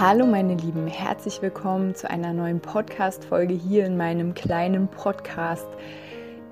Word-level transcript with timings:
Hallo 0.00 0.24
meine 0.24 0.54
Lieben, 0.54 0.86
herzlich 0.86 1.42
willkommen 1.42 1.94
zu 1.94 2.08
einer 2.08 2.32
neuen 2.32 2.58
Podcast-Folge 2.60 3.52
hier 3.52 3.84
in 3.84 3.98
meinem 3.98 4.32
kleinen 4.32 4.88
Podcast. 4.88 5.66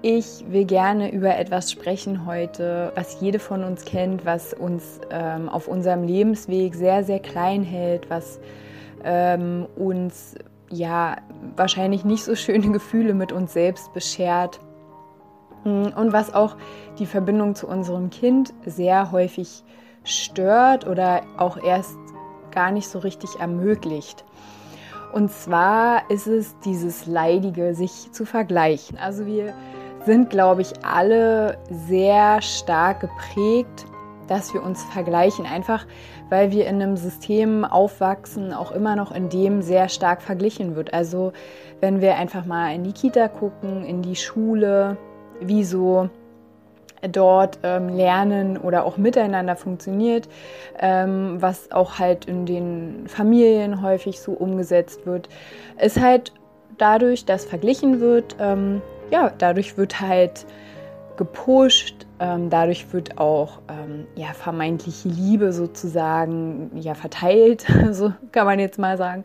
Ich 0.02 0.45
will 0.51 0.66
gerne 0.66 1.11
über 1.11 1.34
etwas 1.34 1.73
sprechen 1.73 2.27
heute, 2.27 2.92
was 2.95 3.23
jede 3.23 3.39
von 3.39 3.65
uns 3.65 3.87
kennt, 3.87 4.27
was 4.27 4.53
uns 4.53 5.01
ähm, 5.09 5.48
auf 5.48 5.66
unserem 5.66 6.03
Lebensweg 6.05 6.75
sehr, 6.75 7.05
sehr 7.05 7.20
klein 7.20 7.62
hält, 7.62 8.11
was 8.11 8.39
ähm, 9.03 9.67
uns 9.77 10.34
ja 10.69 11.17
wahrscheinlich 11.56 12.05
nicht 12.05 12.25
so 12.25 12.34
schöne 12.37 12.70
Gefühle 12.70 13.15
mit 13.15 13.33
uns 13.33 13.55
selbst 13.55 13.95
beschert 13.95 14.61
hm, 15.62 15.95
und 15.97 16.12
was 16.12 16.34
auch 16.34 16.59
die 16.98 17.06
Verbindung 17.06 17.55
zu 17.55 17.67
unserem 17.67 18.11
Kind 18.11 18.53
sehr 18.67 19.11
häufig 19.11 19.65
stört 20.05 20.87
oder 20.87 21.23
auch 21.39 21.56
erst 21.56 21.97
gar 22.59 22.73
nicht 22.73 22.89
so 22.89 22.98
richtig 22.98 23.39
ermöglicht. 23.39 24.25
Und 25.12 25.31
zwar 25.31 26.11
ist 26.11 26.27
es 26.27 26.59
dieses 26.64 27.06
Leidige, 27.06 27.73
sich 27.73 28.11
zu 28.11 28.27
vergleichen. 28.27 28.98
Also 28.98 29.27
wir 29.27 29.55
sind, 30.05 30.28
glaube 30.28 30.62
ich, 30.62 30.73
alle 30.84 31.56
sehr 31.70 32.42
stark 32.42 32.98
geprägt, 32.98 33.86
dass 34.27 34.53
wir 34.53 34.64
uns 34.64 34.83
vergleichen, 34.86 35.47
einfach 35.47 35.86
weil 36.31 36.51
wir 36.51 36.67
in 36.67 36.83
einem 36.83 36.97
System 36.97 37.64
aufwachsen, 37.64 38.53
auch 38.53 38.73
immer 38.73 38.97
noch 38.97 39.12
in 39.12 39.29
dem 39.29 39.62
sehr 39.62 39.89
stark 39.89 40.20
verglichen 40.20 40.75
wird. 40.75 40.92
Also 40.92 41.33
wenn 41.79 42.01
wir 42.01 42.17
einfach 42.17 42.45
mal 42.45 42.75
in 42.75 42.83
die 42.83 42.92
Kita 42.92 43.29
gucken, 43.29 43.84
in 43.84 44.03
die 44.03 44.17
Schule, 44.17 44.97
wie 45.41 45.62
so 45.62 46.11
dort 47.03 47.59
ähm, 47.63 47.89
lernen 47.89 48.57
oder 48.57 48.85
auch 48.85 48.97
miteinander 48.97 49.57
funktioniert, 49.57 50.29
ähm, 50.79 51.37
was 51.41 51.71
auch 51.73 51.99
halt 51.99 52.25
in 52.25 52.47
den 52.47 53.07
Familien 53.09 53.83
häufig 53.83 54.21
so 54.21 54.33
umgesetzt 54.33 55.07
wird, 55.07 55.29
ist 55.81 56.01
halt 56.01 56.33
dadurch, 56.79 57.25
dass 57.25 57.45
verglichen 57.45 58.01
wird, 58.01 58.37
ähm, 58.41 58.83
ja, 59.11 59.33
dadurch 59.39 59.77
wird 59.77 60.01
halt 60.01 60.47
gepusht, 61.17 62.07
ähm, 62.21 62.49
dadurch 62.49 62.93
wird 62.93 63.19
auch 63.19 63.59
ähm, 63.69 64.07
ja, 64.15 64.29
vermeintliche 64.29 65.09
Liebe 65.09 65.53
sozusagen 65.53 66.71
ja, 66.77 66.95
verteilt, 66.95 67.67
so 67.91 68.13
kann 68.33 68.47
man 68.47 68.59
jetzt 68.59 68.79
mal 68.79 68.97
sagen. 68.97 69.25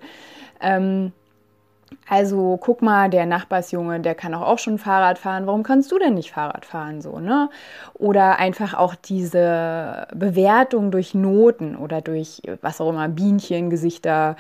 Also 2.08 2.58
guck 2.62 2.82
mal, 2.82 3.10
der 3.10 3.26
Nachbarsjunge, 3.26 4.00
der 4.00 4.16
kann 4.16 4.34
auch, 4.34 4.42
auch 4.42 4.60
schon 4.60 4.78
Fahrrad 4.78 5.18
fahren. 5.18 5.48
Warum 5.48 5.64
kannst 5.64 5.92
du 5.92 6.00
denn 6.00 6.14
nicht 6.14 6.32
Fahrrad 6.32 6.66
fahren 6.66 7.02
so, 7.02 7.20
ne? 7.20 7.50
Oder 7.94 8.38
einfach 8.40 8.74
auch 8.74 8.96
diese 8.96 10.08
Bewertung 10.14 10.92
durch 10.92 11.14
Noten 11.14 11.76
oder 11.76 12.02
durch 12.02 12.42
was 12.62 12.82
auch 12.82 12.90
immer 12.90 13.08
Bienchen, 13.10 13.70
Gesichter, 13.70 14.36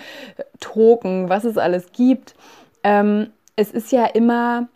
Token, 0.60 1.30
was 1.30 1.44
es 1.44 1.58
alles 1.58 1.92
gibt. 1.92 2.36
Ähm, 2.84 3.32
es 3.56 3.72
ist 3.72 3.92
ja 3.92 4.06
immer, 4.06 4.68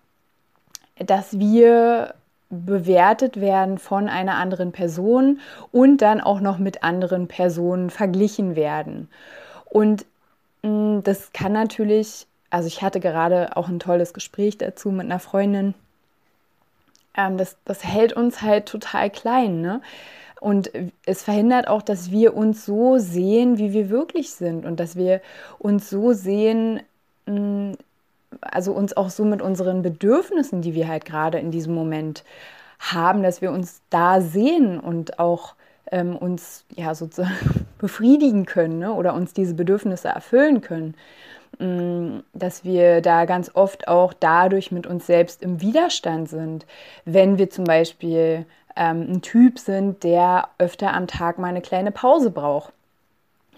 dass 0.99 1.39
wir 1.39 2.13
bewertet 2.49 3.41
werden 3.41 3.77
von 3.77 4.07
einer 4.07 4.35
anderen 4.35 4.71
Person 4.71 5.39
und 5.71 6.01
dann 6.01 6.21
auch 6.21 6.39
noch 6.39 6.59
mit 6.59 6.83
anderen 6.83 7.27
Personen 7.27 7.89
verglichen 7.89 8.55
werden. 8.55 9.09
Und 9.65 10.05
mh, 10.63 10.69
mm, 10.69 11.03
das 11.03 11.33
kann 11.33 11.51
natürlich 11.51 12.27
also 12.49 12.67
ich 12.67 12.81
hatte 12.81 12.99
gerade 12.99 13.55
auch 13.57 13.67
ein 13.67 13.79
tolles 13.79 14.13
Gespräch 14.13 14.57
dazu 14.57 14.91
mit 14.91 15.05
einer 15.05 15.19
Freundin. 15.19 15.73
Ähm, 17.15 17.37
das, 17.37 17.57
das 17.65 17.83
hält 17.83 18.13
uns 18.13 18.41
halt 18.41 18.67
total 18.67 19.09
klein, 19.09 19.61
ne? 19.61 19.81
Und 20.39 20.69
es 21.05 21.23
verhindert 21.23 21.67
auch, 21.67 21.81
dass 21.81 22.11
wir 22.11 22.35
uns 22.35 22.63
so 22.63 22.99
sehen, 22.99 23.57
wie 23.57 23.73
wir 23.73 23.89
wirklich 23.89 24.31
sind 24.31 24.65
und 24.65 24.79
dass 24.79 24.95
wir 24.95 25.21
uns 25.57 25.89
so 25.89 26.13
sehen, 26.13 26.81
mm, 27.25 27.71
also 28.41 28.71
uns 28.73 28.95
auch 28.95 29.09
so 29.09 29.25
mit 29.25 29.41
unseren 29.41 29.81
Bedürfnissen, 29.81 30.61
die 30.61 30.75
wir 30.75 30.87
halt 30.87 31.05
gerade 31.05 31.39
in 31.39 31.49
diesem 31.49 31.73
Moment 31.73 32.23
haben, 32.79 33.23
dass 33.23 33.41
wir 33.41 33.51
uns 33.51 33.81
da 33.89 34.21
sehen 34.21 34.79
und 34.79 35.17
auch 35.17 35.55
ähm, 35.91 36.15
uns 36.15 36.65
ja 36.75 36.93
sozusagen 36.93 37.65
befriedigen 37.79 38.45
können 38.45 38.79
ne? 38.79 38.93
oder 38.93 39.13
uns 39.13 39.33
diese 39.33 39.55
Bedürfnisse 39.55 40.09
erfüllen 40.09 40.61
können. 40.61 40.95
Mm, 41.59 42.19
dass 42.33 42.63
wir 42.63 43.01
da 43.01 43.25
ganz 43.25 43.51
oft 43.55 43.87
auch 43.87 44.13
dadurch 44.13 44.71
mit 44.71 44.85
uns 44.85 45.07
selbst 45.07 45.41
im 45.41 45.59
Widerstand 45.59 46.29
sind. 46.29 46.65
Wenn 47.05 47.39
wir 47.39 47.49
zum 47.49 47.65
Beispiel 47.65 48.45
ähm, 48.75 49.07
ein 49.09 49.21
Typ 49.23 49.57
sind, 49.57 50.03
der 50.03 50.49
öfter 50.59 50.93
am 50.93 51.07
Tag 51.07 51.39
mal 51.39 51.47
eine 51.47 51.61
kleine 51.61 51.91
Pause 51.91 52.29
braucht. 52.29 52.73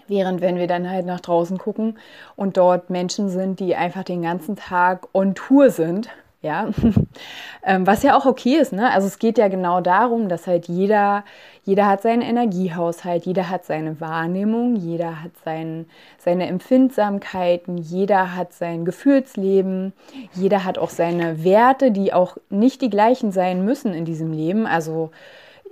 Während 0.08 0.40
wenn 0.40 0.56
wir 0.56 0.66
dann 0.66 0.90
halt 0.90 1.06
nach 1.06 1.20
draußen 1.20 1.58
gucken 1.58 1.98
und 2.36 2.56
dort 2.56 2.90
Menschen 2.90 3.28
sind, 3.28 3.60
die 3.60 3.76
einfach 3.76 4.02
den 4.02 4.22
ganzen 4.22 4.56
Tag 4.56 5.06
on 5.12 5.34
Tour 5.34 5.70
sind, 5.70 6.08
ja, 6.42 6.70
ähm, 7.64 7.86
was 7.86 8.02
ja 8.02 8.16
auch 8.16 8.24
okay 8.24 8.56
ist, 8.56 8.72
ne? 8.72 8.90
Also 8.90 9.06
es 9.06 9.18
geht 9.18 9.36
ja 9.36 9.48
genau 9.48 9.82
darum, 9.82 10.28
dass 10.28 10.46
halt 10.46 10.68
jeder, 10.68 11.24
jeder 11.64 11.86
hat 11.86 12.00
seinen 12.00 12.22
Energiehaushalt, 12.22 13.26
jeder 13.26 13.50
hat 13.50 13.66
seine 13.66 14.00
Wahrnehmung, 14.00 14.76
jeder 14.76 15.22
hat 15.22 15.32
sein, 15.44 15.84
seine 16.18 16.46
Empfindsamkeiten, 16.46 17.76
jeder 17.76 18.34
hat 18.34 18.54
sein 18.54 18.86
Gefühlsleben, 18.86 19.92
jeder 20.32 20.64
hat 20.64 20.78
auch 20.78 20.90
seine 20.90 21.44
Werte, 21.44 21.90
die 21.90 22.14
auch 22.14 22.38
nicht 22.48 22.80
die 22.80 22.90
gleichen 22.90 23.32
sein 23.32 23.64
müssen 23.64 23.92
in 23.92 24.06
diesem 24.06 24.32
Leben. 24.32 24.66
Also 24.66 25.10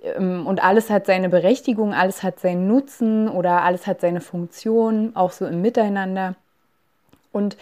ähm, 0.03 0.47
und 0.47 0.63
alles 0.63 0.91
hat 0.91 1.07
seine 1.07 1.31
Berechtigung, 1.31 1.95
alles 1.95 2.23
hat 2.23 2.41
seinen 2.41 2.69
Nutzen 2.69 3.29
oder 3.29 3.63
alles 3.63 3.87
hat 3.87 4.03
seine 4.03 4.21
Funktion, 4.21 5.13
auch 5.15 5.33
so 5.33 5.47
im 5.47 5.63
Miteinander. 5.63 6.35
Und 7.33 7.57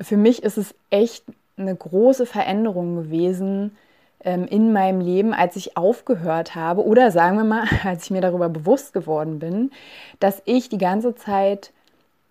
für 0.00 0.16
mich 0.16 0.42
ist 0.44 0.58
es 0.58 0.74
echt 0.90 1.24
eine 1.56 1.74
große 1.74 2.26
Veränderung 2.26 2.96
gewesen 2.96 3.76
ähm, 4.24 4.46
in 4.46 4.72
meinem 4.72 5.00
Leben, 5.00 5.32
als 5.32 5.56
ich 5.56 5.76
aufgehört 5.76 6.54
habe 6.54 6.84
oder 6.84 7.10
sagen 7.10 7.36
wir 7.36 7.44
mal, 7.44 7.64
als 7.84 8.04
ich 8.04 8.10
mir 8.10 8.20
darüber 8.20 8.48
bewusst 8.48 8.92
geworden 8.92 9.38
bin, 9.38 9.70
dass 10.20 10.42
ich 10.44 10.68
die 10.68 10.78
ganze 10.78 11.14
Zeit 11.14 11.72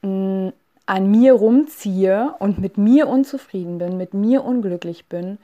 mh, 0.02 0.54
an 0.86 1.12
mir 1.12 1.34
rumziehe 1.34 2.34
und 2.40 2.60
mit 2.60 2.78
mir 2.78 3.08
unzufrieden 3.08 3.78
bin, 3.78 3.98
mit 3.98 4.14
mir 4.14 4.44
unglücklich 4.44 5.06
bin, 5.06 5.38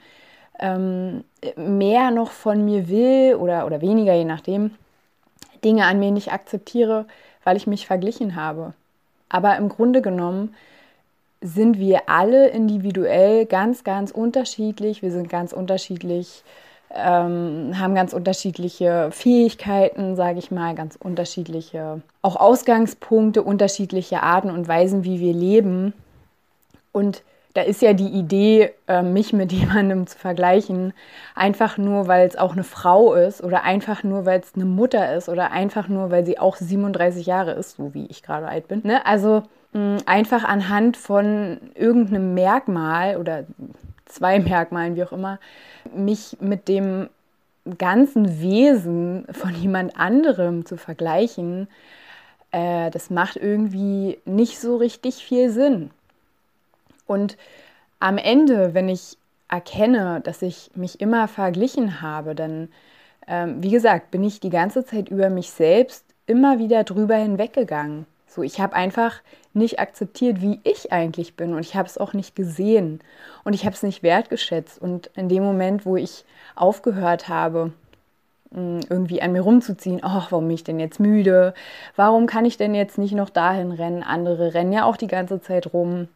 ähm, 0.58 1.24
mehr 1.56 2.10
noch 2.10 2.30
von 2.30 2.64
mir 2.64 2.88
will 2.88 3.36
oder, 3.36 3.64
oder 3.64 3.80
weniger, 3.80 4.14
je 4.14 4.24
nachdem, 4.24 4.72
Dinge 5.64 5.86
an 5.86 5.98
mir 5.98 6.10
nicht 6.10 6.32
akzeptiere, 6.32 7.06
weil 7.44 7.56
ich 7.56 7.66
mich 7.66 7.86
verglichen 7.86 8.36
habe. 8.36 8.74
Aber 9.28 9.56
im 9.56 9.68
Grunde 9.68 10.02
genommen 10.02 10.54
sind 11.40 11.78
wir 11.78 12.08
alle 12.08 12.48
individuell 12.48 13.46
ganz, 13.46 13.84
ganz 13.84 14.10
unterschiedlich. 14.10 15.02
Wir 15.02 15.10
sind 15.10 15.28
ganz 15.28 15.52
unterschiedlich, 15.52 16.44
ähm, 16.94 17.78
haben 17.78 17.94
ganz 17.94 18.12
unterschiedliche 18.12 19.10
Fähigkeiten, 19.10 20.16
sage 20.16 20.38
ich 20.38 20.50
mal, 20.50 20.74
ganz 20.74 20.96
unterschiedliche, 20.96 22.02
auch 22.22 22.36
Ausgangspunkte, 22.36 23.42
unterschiedliche 23.42 24.22
Arten 24.22 24.50
und 24.50 24.68
Weisen, 24.68 25.04
wie 25.04 25.20
wir 25.20 25.32
leben. 25.32 25.94
Und 26.92 27.22
da 27.54 27.62
ist 27.62 27.82
ja 27.82 27.94
die 27.94 28.08
Idee, 28.08 28.72
äh, 28.86 29.02
mich 29.02 29.32
mit 29.32 29.50
jemandem 29.52 30.06
zu 30.06 30.18
vergleichen, 30.18 30.92
einfach 31.34 31.78
nur, 31.78 32.06
weil 32.06 32.26
es 32.28 32.36
auch 32.36 32.52
eine 32.52 32.64
Frau 32.64 33.14
ist 33.14 33.42
oder 33.42 33.62
einfach 33.62 34.02
nur, 34.02 34.26
weil 34.26 34.40
es 34.40 34.54
eine 34.54 34.66
Mutter 34.66 35.14
ist 35.16 35.28
oder 35.30 35.52
einfach 35.52 35.88
nur, 35.88 36.10
weil 36.10 36.26
sie 36.26 36.38
auch 36.38 36.56
37 36.56 37.26
Jahre 37.26 37.52
ist, 37.52 37.76
so 37.76 37.94
wie 37.94 38.06
ich 38.06 38.22
gerade 38.22 38.46
alt 38.46 38.68
bin. 38.68 38.82
Ne? 38.84 39.04
Also 39.06 39.42
einfach 39.72 40.44
anhand 40.44 40.96
von 40.96 41.60
irgendeinem 41.74 42.34
Merkmal 42.34 43.16
oder 43.16 43.44
zwei 44.06 44.38
Merkmalen, 44.40 44.96
wie 44.96 45.04
auch 45.04 45.12
immer, 45.12 45.38
mich 45.94 46.36
mit 46.40 46.68
dem 46.68 47.08
ganzen 47.78 48.40
Wesen 48.40 49.26
von 49.30 49.54
jemand 49.54 49.96
anderem 49.96 50.64
zu 50.64 50.76
vergleichen, 50.76 51.68
äh, 52.50 52.90
das 52.90 53.10
macht 53.10 53.36
irgendwie 53.36 54.18
nicht 54.24 54.58
so 54.58 54.76
richtig 54.76 55.16
viel 55.16 55.50
Sinn. 55.50 55.90
Und 57.06 57.36
am 58.00 58.18
Ende, 58.18 58.74
wenn 58.74 58.88
ich 58.88 59.18
erkenne, 59.48 60.20
dass 60.24 60.42
ich 60.42 60.70
mich 60.74 61.00
immer 61.00 61.28
verglichen 61.28 62.00
habe, 62.00 62.34
dann, 62.34 62.68
ähm, 63.26 63.62
wie 63.62 63.70
gesagt, 63.70 64.10
bin 64.10 64.24
ich 64.24 64.40
die 64.40 64.50
ganze 64.50 64.84
Zeit 64.84 65.10
über 65.10 65.28
mich 65.28 65.50
selbst 65.50 66.04
immer 66.26 66.58
wieder 66.58 66.82
drüber 66.84 67.16
hinweggegangen 67.16 68.06
So, 68.30 68.44
ich 68.44 68.60
habe 68.60 68.76
einfach 68.76 69.22
nicht 69.54 69.80
akzeptiert, 69.80 70.40
wie 70.40 70.60
ich 70.62 70.92
eigentlich 70.92 71.34
bin 71.34 71.52
und 71.52 71.60
ich 71.60 71.74
habe 71.74 71.88
es 71.88 71.98
auch 71.98 72.12
nicht 72.12 72.36
gesehen 72.36 73.00
und 73.42 73.54
ich 73.54 73.64
habe 73.64 73.74
es 73.74 73.82
nicht 73.82 74.04
wertgeschätzt. 74.04 74.80
Und 74.80 75.10
in 75.16 75.28
dem 75.28 75.42
Moment, 75.42 75.84
wo 75.84 75.96
ich 75.96 76.24
aufgehört 76.54 77.28
habe, 77.28 77.72
mm, 78.52 78.80
irgendwie 78.88 79.20
an 79.20 79.32
mir 79.32 79.40
rumzuziehen, 79.40 79.98
ach, 80.04 80.30
warum 80.30 80.46
bin 80.46 80.54
ich 80.54 80.62
denn 80.62 80.78
jetzt 80.78 81.00
müde? 81.00 81.54
Warum 81.96 82.26
kann 82.26 82.44
ich 82.44 82.56
denn 82.56 82.72
jetzt 82.72 82.98
nicht 82.98 83.14
noch 83.14 83.30
dahin 83.30 83.72
rennen? 83.72 84.04
Andere 84.04 84.54
rennen 84.54 84.72
ja 84.72 84.84
auch 84.84 84.96
die 84.96 85.08
ganze 85.08 85.40
Zeit 85.40 85.72
rum. 85.74 86.06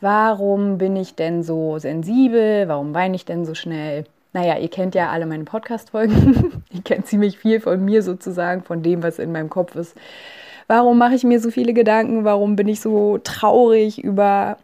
Warum 0.00 0.78
bin 0.78 0.96
ich 0.96 1.14
denn 1.14 1.44
so 1.44 1.78
sensibel? 1.78 2.66
Warum 2.66 2.92
weine 2.92 3.14
ich 3.14 3.24
denn 3.24 3.44
so 3.44 3.54
schnell? 3.54 4.04
Naja, 4.32 4.58
ihr 4.58 4.68
kennt 4.68 4.96
ja 4.96 5.10
alle 5.10 5.26
meine 5.26 5.44
Podcast-Folgen. 5.44 6.64
ihr 6.72 6.82
kennt 6.82 7.06
ziemlich 7.06 7.38
viel 7.38 7.60
von 7.60 7.84
mir 7.84 8.02
sozusagen, 8.02 8.64
von 8.64 8.82
dem, 8.82 9.04
was 9.04 9.20
in 9.20 9.30
meinem 9.30 9.48
Kopf 9.48 9.76
ist. 9.76 9.96
Warum 10.66 10.98
mache 10.98 11.14
ich 11.14 11.24
mir 11.24 11.40
so 11.40 11.50
viele 11.50 11.72
Gedanken? 11.72 12.24
Warum 12.24 12.56
bin 12.56 12.68
ich 12.68 12.80
so 12.80 13.18
traurig 13.18 14.02
über, 14.02 14.58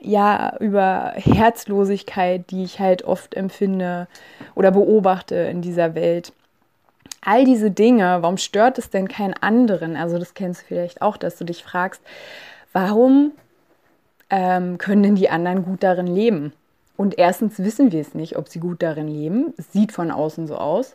ja, 0.00 0.56
über 0.60 1.12
Herzlosigkeit, 1.16 2.50
die 2.50 2.64
ich 2.64 2.80
halt 2.80 3.04
oft 3.04 3.34
empfinde 3.34 4.08
oder 4.54 4.70
beobachte 4.70 5.34
in 5.36 5.62
dieser 5.62 5.94
Welt? 5.94 6.32
All 7.24 7.44
diese 7.44 7.70
Dinge, 7.70 8.18
warum 8.20 8.36
stört 8.36 8.78
es 8.78 8.90
denn 8.90 9.08
keinen 9.08 9.34
anderen? 9.34 9.96
Also, 9.96 10.18
das 10.18 10.34
kennst 10.34 10.62
du 10.62 10.66
vielleicht 10.66 11.02
auch, 11.02 11.16
dass 11.16 11.36
du 11.36 11.44
dich 11.44 11.62
fragst, 11.62 12.02
warum 12.72 13.32
ähm, 14.30 14.78
können 14.78 15.02
denn 15.02 15.14
die 15.14 15.30
anderen 15.30 15.64
gut 15.64 15.82
darin 15.82 16.08
leben? 16.08 16.52
Und 16.96 17.18
erstens 17.18 17.58
wissen 17.58 17.90
wir 17.90 18.00
es 18.00 18.14
nicht, 18.14 18.36
ob 18.36 18.48
sie 18.48 18.60
gut 18.60 18.82
darin 18.82 19.08
leben. 19.08 19.54
Es 19.56 19.72
sieht 19.72 19.92
von 19.92 20.10
außen 20.10 20.46
so 20.46 20.56
aus. 20.56 20.94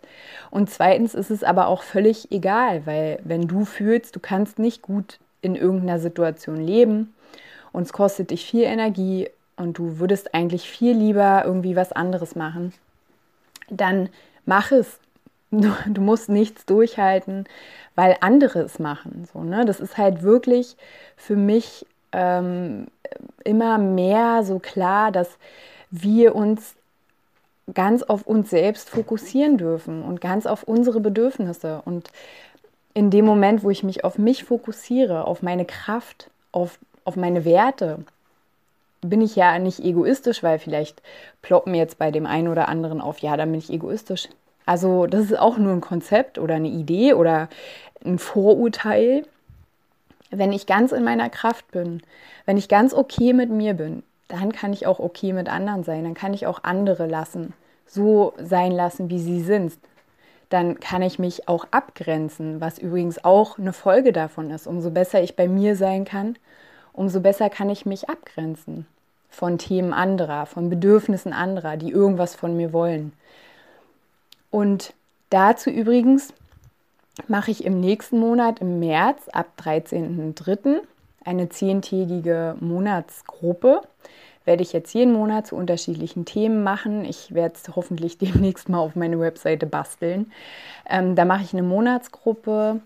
Und 0.52 0.70
zweitens 0.70 1.16
ist 1.16 1.32
es 1.32 1.44
aber 1.44 1.68
auch 1.68 1.82
völlig 1.82 2.32
egal, 2.32 2.86
weil 2.86 3.20
wenn 3.24 3.48
du 3.48 3.66
fühlst, 3.66 4.16
du 4.16 4.20
kannst 4.20 4.60
nicht 4.60 4.82
gut 4.82 5.20
in 5.42 5.56
irgendeiner 5.56 6.00
Situation 6.00 6.58
leben 6.58 7.14
und 7.72 7.84
es 7.84 7.94
kostet 7.94 8.32
dich 8.32 8.46
viel 8.46 8.64
Energie 8.64 9.30
und 9.56 9.78
du 9.78 10.00
würdest 10.00 10.34
eigentlich 10.34 10.70
viel 10.70 10.96
lieber 10.96 11.44
irgendwie 11.46 11.76
was 11.76 11.92
anderes 11.92 12.36
machen, 12.36 12.74
dann 13.70 14.10
mach 14.46 14.72
es. 14.72 15.00
Du, 15.50 16.02
musst 16.02 16.28
nichts 16.28 16.66
durchhalten, 16.66 17.46
weil 17.96 18.18
andere 18.20 18.60
es 18.60 18.80
machen. 18.80 19.26
So, 19.32 19.44
ne? 19.44 19.64
Das 19.64 19.80
ist 19.80 19.98
halt 19.98 20.22
wirklich 20.22 20.76
für 21.16 21.38
mich 21.38 21.86
ähm, 22.12 22.88
immer 23.46 23.78
mehr 23.78 24.44
so 24.44 24.60
klar, 24.60 25.10
dass 25.14 25.38
wir 25.92 26.36
uns 26.36 26.76
ganz 27.74 28.04
auf 28.04 28.26
uns 28.26 28.50
selbst 28.50 28.90
fokussieren 28.90 29.58
dürfen 29.58 30.02
und 30.04 30.22
ganz 30.22 30.46
auf 30.46 30.64
unsere 30.64 31.00
Bedürfnisse. 31.00 31.82
Und 31.86 32.10
in 32.94 33.10
dem 33.10 33.26
Moment, 33.26 33.64
wo 33.64 33.70
ich 33.70 33.84
mich 33.84 34.04
auf 34.04 34.18
mich 34.18 34.44
fokussiere, 34.44 35.26
auf 35.26 35.42
meine 35.42 35.66
Kraft, 35.66 36.30
auf, 36.52 36.80
auf 37.04 37.16
meine 37.16 37.46
Werte, 37.46 38.00
bin 39.02 39.22
ich 39.22 39.36
ja 39.36 39.60
nicht 39.60 39.80
egoistisch, 39.80 40.44
weil 40.44 40.60
vielleicht 40.60 41.02
ploppen 41.42 41.76
jetzt 41.76 41.98
bei 41.98 42.10
dem 42.12 42.26
einen 42.26 42.48
oder 42.48 42.68
anderen 42.68 43.02
auf, 43.02 43.20
ja, 43.20 43.38
dann 43.38 43.52
bin 43.52 43.60
ich 43.60 43.70
egoistisch. 43.70 44.30
Also 44.66 45.06
das 45.06 45.26
ist 45.26 45.40
auch 45.40 45.58
nur 45.58 45.74
ein 45.74 45.82
Konzept 45.82 46.40
oder 46.40 46.56
eine 46.56 46.68
Idee 46.68 47.14
oder 47.14 47.50
ein 48.04 48.20
Vorurteil. 48.20 49.24
Wenn 50.30 50.52
ich 50.52 50.66
ganz 50.66 50.92
in 50.92 51.04
meiner 51.04 51.30
Kraft 51.30 51.72
bin, 51.72 52.02
wenn 52.46 52.58
ich 52.58 52.68
ganz 52.68 52.94
okay 52.94 53.34
mit 53.34 53.50
mir 53.50 53.76
bin, 53.76 54.04
dann 54.28 54.52
kann 54.52 54.74
ich 54.74 54.86
auch 54.86 55.00
okay 55.00 55.34
mit 55.34 55.50
anderen 55.50 55.84
sein, 55.84 56.04
dann 56.04 56.14
kann 56.14 56.34
ich 56.34 56.48
auch 56.48 56.60
andere 56.64 57.08
lassen, 57.08 57.54
so 57.86 58.34
sein 58.38 58.72
lassen, 58.72 59.10
wie 59.10 59.20
sie 59.20 59.42
sind. 59.42 59.74
Dann 60.50 60.80
kann 60.80 61.02
ich 61.02 61.20
mich 61.20 61.48
auch 61.48 61.68
abgrenzen, 61.72 62.62
was 62.62 62.78
übrigens 62.78 63.24
auch 63.24 63.58
eine 63.58 63.74
Folge 63.74 64.14
davon 64.14 64.50
ist. 64.52 64.68
Umso 64.68 64.92
besser 64.92 65.22
ich 65.22 65.36
bei 65.36 65.48
mir 65.48 65.76
sein 65.76 66.06
kann, 66.06 66.38
umso 66.94 67.20
besser 67.20 67.50
kann 67.50 67.70
ich 67.70 67.86
mich 67.86 68.10
abgrenzen 68.10 68.86
von 69.30 69.58
Themen 69.58 69.94
anderer, 69.94 70.46
von 70.46 70.70
Bedürfnissen 70.70 71.34
anderer, 71.34 71.78
die 71.78 71.92
irgendwas 71.92 72.34
von 72.34 72.56
mir 72.56 72.74
wollen. 72.74 73.14
Und 74.52 74.94
dazu 75.30 75.70
übrigens 75.70 76.34
mache 77.28 77.52
ich 77.52 77.66
im 77.66 77.80
nächsten 77.80 78.20
Monat, 78.20 78.60
im 78.60 78.80
März, 78.80 79.28
ab 79.30 79.48
13.03., 79.60 80.80
eine 81.28 81.50
zehntägige 81.50 82.56
Monatsgruppe. 82.60 83.82
Werde 84.46 84.64
ich 84.64 84.72
jetzt 84.72 84.94
jeden 84.94 85.12
Monat 85.12 85.48
zu 85.48 85.58
unterschiedlichen 85.58 86.24
Themen 86.24 86.64
machen. 86.64 87.04
Ich 87.04 87.34
werde 87.34 87.56
es 87.56 87.76
hoffentlich 87.76 88.18
demnächst 88.20 88.70
mal 88.70 88.80
auf 88.80 88.96
meine 88.96 89.20
Webseite 89.20 89.66
basteln. 89.66 90.32
Ähm, 90.90 91.16
da 91.16 91.26
mache 91.26 91.44
ich 91.44 91.54
eine 91.54 91.64
Monatsgruppe 91.64 92.80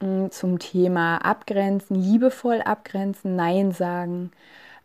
mh, 0.00 0.06
hm, 0.06 0.30
zum 0.32 0.58
Thema 0.58 1.18
Abgrenzen, 1.18 1.94
liebevoll 1.94 2.60
abgrenzen, 2.62 3.36
Nein 3.36 3.72
sagen. 3.72 4.32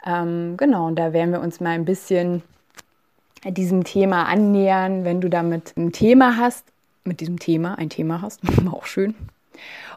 Ähm, 0.05 0.55
genau, 0.55 0.87
und 0.87 0.97
da 0.97 1.11
werden 1.11 1.31
wir 1.31 1.41
uns 1.41 1.59
mal 1.59 1.71
ein 1.71 1.85
bisschen 1.85 2.43
diesem 3.43 3.83
Thema 3.83 4.25
annähern. 4.25 5.03
Wenn 5.03 5.19
du 5.19 5.29
damit 5.29 5.75
ein 5.77 5.91
Thema 5.91 6.37
hast, 6.37 6.65
mit 7.03 7.21
diesem 7.21 7.39
Thema 7.39 7.75
ein 7.75 7.89
Thema 7.89 8.21
hast, 8.21 8.41
auch 8.71 8.85
schön, 8.85 9.15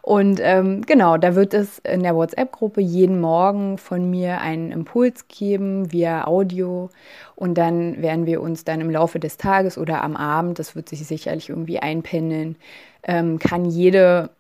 und 0.03 0.41
ähm, 0.43 0.82
genau, 0.82 1.17
da 1.17 1.37
wird 1.37 1.55
es 1.55 1.79
in 1.79 2.03
der 2.03 2.17
WhatsApp-Gruppe 2.17 2.81
jeden 2.81 3.20
Morgen 3.20 3.79
von 3.79 4.11
mir 4.11 4.41
einen 4.41 4.73
Impuls 4.73 5.29
geben 5.29 5.93
via 5.93 6.26
Audio. 6.26 6.91
Und 7.37 7.56
dann 7.56 8.03
werden 8.03 8.26
wir 8.26 8.43
uns 8.43 8.64
dann 8.64 8.81
im 8.81 8.91
Laufe 8.91 9.20
des 9.20 9.37
Tages 9.37 9.79
oder 9.79 10.03
am 10.03 10.17
Abend, 10.17 10.59
das 10.59 10.75
wird 10.75 10.88
sich 10.88 11.06
sicherlich 11.06 11.50
irgendwie 11.50 11.79
einpendeln, 11.79 12.56
ähm, 13.05 13.38
kann 13.38 13.64
jede, 13.64 14.31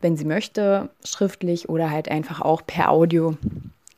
wenn 0.00 0.16
sie 0.16 0.24
möchte, 0.24 0.88
schriftlich 1.04 1.68
oder 1.68 1.90
halt 1.90 2.08
einfach 2.08 2.40
auch 2.40 2.62
per 2.64 2.90
Audio 2.90 3.36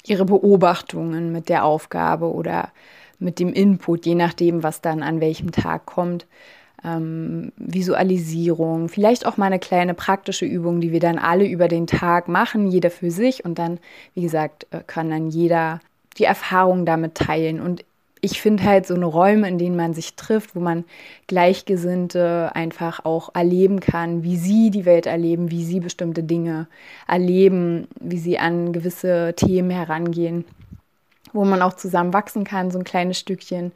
ihre 0.07 0.25
Beobachtungen 0.25 1.33
mit 1.33 1.51
der 1.51 1.65
Aufgabe 1.65 2.33
oder 2.33 2.71
mit 3.19 3.39
dem 3.41 3.53
Input, 3.53 4.07
je 4.07 4.15
nachdem, 4.15 4.63
was 4.63 4.81
dann 4.81 5.03
an 5.03 5.21
welchem 5.21 5.53
Tag 5.53 5.85
kommt, 5.85 6.27
ähm, 6.85 7.53
Visualisierung, 7.57 8.89
vielleicht 8.89 9.27
auch 9.27 9.37
mal 9.37 9.47
eine 9.47 9.59
kleine 9.59 9.95
praktische 9.95 10.45
Übung, 10.45 10.81
die 10.81 10.93
wir 10.93 11.01
dann 11.01 11.19
alle 11.19 11.47
über 11.47 11.69
den 11.69 11.87
Tag 11.87 12.29
machen, 12.29 12.69
jeder 12.69 12.91
für 12.91 13.11
sich 13.11 13.45
und 13.45 13.59
dann, 13.59 13.79
wie 14.15 14.23
gesagt, 14.23 14.67
äh, 14.71 14.81
kann 14.87 15.11
dann 15.11 15.31
jeder 15.31 15.81
die 16.19 16.25
Erfahrung 16.25 16.87
damit 16.87 17.15
teilen. 17.15 17.61
Und 17.61 17.85
ich 18.21 18.41
finde 18.41 18.63
halt 18.65 18.87
so 18.87 18.95
eine 18.95 19.05
Räume, 19.05 19.49
in 19.49 19.59
denen 19.59 19.77
man 19.77 19.93
sich 19.93 20.15
trifft, 20.15 20.57
wo 20.57 20.61
man 20.61 20.85
Gleichgesinnte 21.27 22.53
einfach 22.55 23.05
auch 23.05 23.35
erleben 23.35 23.81
kann, 23.81 24.23
wie 24.23 24.37
sie 24.37 24.71
die 24.71 24.85
Welt 24.85 25.07
erleben, 25.07 25.51
wie 25.51 25.65
sie 25.65 25.81
bestimmte 25.81 26.23
Dinge 26.23 26.67
erleben, 27.07 27.87
wie 28.01 28.19
sie 28.19 28.39
an 28.39 28.73
gewisse 28.73 29.35
Themen 29.37 29.71
herangehen, 29.71 30.45
wo 31.33 31.45
man 31.45 31.61
auch 31.61 31.75
zusammen 31.75 32.15
wachsen 32.15 32.45
kann, 32.45 32.71
so 32.71 32.79
ein 32.79 32.85
kleines 32.85 33.19
Stückchen. 33.19 33.73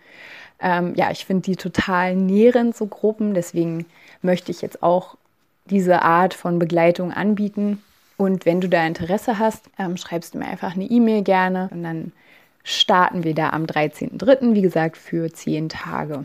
Ähm, 0.60 0.94
ja, 0.96 1.10
ich 1.10 1.24
finde 1.24 1.42
die 1.42 1.56
total 1.56 2.16
nährend, 2.16 2.76
so 2.76 2.86
Gruppen. 2.86 3.34
Deswegen 3.34 3.86
möchte 4.22 4.50
ich 4.50 4.60
jetzt 4.60 4.82
auch 4.82 5.16
diese 5.66 6.02
Art 6.02 6.34
von 6.34 6.58
Begleitung 6.58 7.12
anbieten. 7.12 7.82
Und 8.16 8.46
wenn 8.46 8.60
du 8.60 8.68
da 8.68 8.84
Interesse 8.86 9.38
hast, 9.38 9.66
ähm, 9.78 9.96
schreibst 9.96 10.34
du 10.34 10.38
mir 10.38 10.46
einfach 10.46 10.74
eine 10.74 10.84
E-Mail 10.84 11.22
gerne 11.22 11.68
und 11.72 11.84
dann 11.84 12.12
starten 12.64 13.24
wir 13.24 13.34
da 13.34 13.50
am 13.50 13.64
13.03., 13.64 14.54
wie 14.54 14.62
gesagt, 14.62 14.96
für 14.96 15.32
zehn 15.32 15.68
Tage. 15.68 16.24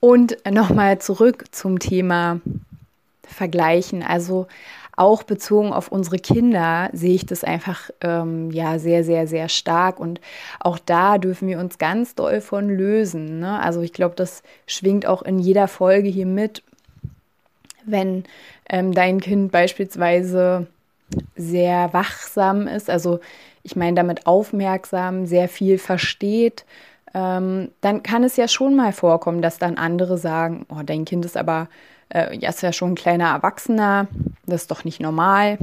Und 0.00 0.36
nochmal 0.50 0.98
zurück 1.00 1.44
zum 1.50 1.78
Thema 1.78 2.40
Vergleichen. 3.22 4.02
Also 4.02 4.46
auch 4.96 5.22
bezogen 5.22 5.72
auf 5.72 5.88
unsere 5.88 6.18
Kinder 6.18 6.90
sehe 6.92 7.14
ich 7.14 7.26
das 7.26 7.44
einfach 7.44 7.90
ähm, 8.02 8.50
ja 8.50 8.78
sehr, 8.78 9.04
sehr, 9.04 9.26
sehr 9.26 9.48
stark. 9.48 9.98
Und 9.98 10.20
auch 10.60 10.78
da 10.78 11.18
dürfen 11.18 11.48
wir 11.48 11.58
uns 11.58 11.78
ganz 11.78 12.14
doll 12.14 12.40
von 12.40 12.68
lösen. 12.68 13.40
Ne? 13.40 13.60
Also 13.60 13.80
ich 13.80 13.92
glaube, 13.92 14.14
das 14.16 14.42
schwingt 14.66 15.06
auch 15.06 15.22
in 15.22 15.38
jeder 15.38 15.68
Folge 15.68 16.08
hier 16.08 16.26
mit. 16.26 16.62
Wenn 17.84 18.24
ähm, 18.68 18.92
dein 18.92 19.20
Kind 19.20 19.50
beispielsweise 19.50 20.66
sehr 21.36 21.92
wachsam 21.92 22.68
ist, 22.68 22.88
also 22.88 23.20
ich 23.62 23.76
meine 23.76 23.96
damit 23.96 24.26
aufmerksam, 24.26 25.26
sehr 25.26 25.48
viel 25.48 25.78
versteht, 25.78 26.64
ähm, 27.14 27.70
dann 27.80 28.02
kann 28.02 28.24
es 28.24 28.36
ja 28.36 28.48
schon 28.48 28.74
mal 28.74 28.92
vorkommen, 28.92 29.42
dass 29.42 29.58
dann 29.58 29.76
andere 29.76 30.18
sagen, 30.18 30.66
oh, 30.68 30.82
dein 30.84 31.04
Kind 31.04 31.24
ist 31.24 31.36
aber 31.36 31.68
äh, 32.08 32.36
ja, 32.36 32.50
ist 32.50 32.62
ja 32.62 32.72
schon 32.72 32.92
ein 32.92 32.96
kleiner 32.96 33.30
Erwachsener, 33.30 34.06
das 34.46 34.62
ist 34.62 34.70
doch 34.70 34.84
nicht 34.84 35.00
normal. 35.00 35.58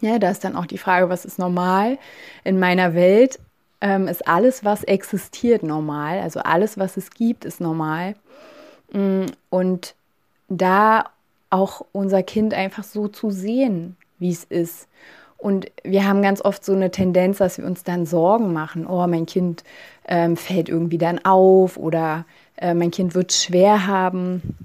Ja, 0.00 0.18
da 0.18 0.30
ist 0.30 0.44
dann 0.44 0.56
auch 0.56 0.66
die 0.66 0.78
Frage, 0.78 1.08
was 1.08 1.24
ist 1.24 1.38
normal? 1.38 1.98
In 2.44 2.58
meiner 2.58 2.94
Welt 2.94 3.38
ähm, 3.80 4.08
ist 4.08 4.26
alles, 4.26 4.64
was 4.64 4.82
existiert, 4.84 5.62
normal. 5.62 6.20
Also 6.20 6.40
alles, 6.40 6.78
was 6.78 6.96
es 6.96 7.10
gibt, 7.10 7.44
ist 7.44 7.60
normal. 7.60 8.14
Mm, 8.92 9.26
und 9.50 9.94
da 10.48 11.04
auch 11.50 11.84
unser 11.92 12.22
Kind 12.22 12.54
einfach 12.54 12.84
so 12.84 13.08
zu 13.08 13.30
sehen, 13.30 13.96
wie 14.18 14.30
es 14.30 14.44
ist. 14.44 14.88
Und 15.40 15.66
wir 15.82 16.06
haben 16.06 16.20
ganz 16.22 16.42
oft 16.44 16.64
so 16.64 16.72
eine 16.72 16.90
Tendenz, 16.90 17.38
dass 17.38 17.56
wir 17.56 17.64
uns 17.64 17.82
dann 17.82 18.04
Sorgen 18.04 18.52
machen. 18.52 18.86
Oh, 18.86 19.06
mein 19.06 19.24
Kind 19.26 19.64
ähm, 20.06 20.36
fällt 20.36 20.68
irgendwie 20.68 20.98
dann 20.98 21.24
auf 21.24 21.78
oder 21.78 22.26
äh, 22.56 22.74
mein 22.74 22.90
Kind 22.90 23.14
wird 23.14 23.32
schwer 23.32 23.86
haben. 23.86 24.56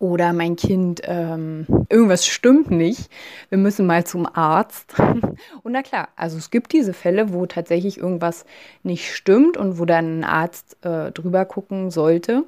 oder 0.00 0.32
mein 0.32 0.56
Kind, 0.56 1.02
ähm, 1.04 1.66
irgendwas 1.90 2.24
stimmt 2.26 2.70
nicht, 2.70 3.10
wir 3.50 3.58
müssen 3.58 3.86
mal 3.86 4.04
zum 4.04 4.26
Arzt. 4.26 4.94
Und 5.62 5.72
na 5.72 5.82
klar, 5.82 6.08
also 6.16 6.38
es 6.38 6.50
gibt 6.50 6.72
diese 6.72 6.94
Fälle, 6.94 7.34
wo 7.34 7.44
tatsächlich 7.44 7.98
irgendwas 7.98 8.46
nicht 8.82 9.14
stimmt 9.14 9.58
und 9.58 9.78
wo 9.78 9.84
dann 9.84 10.20
ein 10.20 10.24
Arzt 10.24 10.76
äh, 10.84 11.12
drüber 11.12 11.44
gucken 11.44 11.90
sollte. 11.90 12.44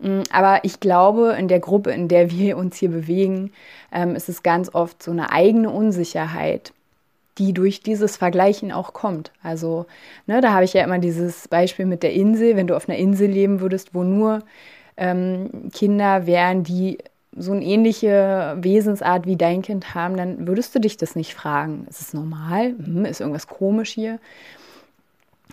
Mm, 0.00 0.22
aber 0.32 0.64
ich 0.64 0.80
glaube, 0.80 1.36
in 1.38 1.46
der 1.46 1.60
Gruppe, 1.60 1.92
in 1.92 2.08
der 2.08 2.30
wir 2.30 2.56
uns 2.56 2.76
hier 2.76 2.90
bewegen, 2.90 3.52
ähm, 3.92 4.16
ist 4.16 4.28
es 4.28 4.42
ganz 4.42 4.74
oft 4.74 5.02
so 5.02 5.12
eine 5.12 5.30
eigene 5.30 5.70
Unsicherheit, 5.70 6.72
die 7.40 7.54
durch 7.54 7.80
dieses 7.80 8.18
Vergleichen 8.18 8.70
auch 8.70 8.92
kommt. 8.92 9.32
Also, 9.42 9.86
ne, 10.26 10.40
da 10.40 10.52
habe 10.52 10.64
ich 10.64 10.74
ja 10.74 10.84
immer 10.84 10.98
dieses 10.98 11.48
Beispiel 11.48 11.86
mit 11.86 12.02
der 12.02 12.12
Insel, 12.12 12.54
wenn 12.54 12.66
du 12.66 12.76
auf 12.76 12.88
einer 12.88 12.98
Insel 12.98 13.28
leben 13.28 13.60
würdest, 13.60 13.94
wo 13.94 14.04
nur 14.04 14.40
ähm, 14.98 15.70
Kinder 15.72 16.26
wären, 16.26 16.62
die 16.62 16.98
so 17.34 17.52
eine 17.52 17.64
ähnliche 17.64 18.56
Wesensart 18.60 19.26
wie 19.26 19.36
dein 19.36 19.62
Kind 19.62 19.94
haben, 19.94 20.16
dann 20.16 20.46
würdest 20.46 20.74
du 20.74 20.80
dich 20.80 20.98
das 20.98 21.16
nicht 21.16 21.34
fragen. 21.34 21.86
Ist 21.88 22.02
es 22.02 22.12
normal? 22.12 22.74
Hm, 22.76 23.06
ist 23.06 23.20
irgendwas 23.20 23.46
komisch 23.46 23.90
hier? 23.90 24.18